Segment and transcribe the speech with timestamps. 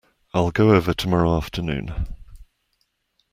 [0.33, 2.15] I'll go over tomorrow afternoon.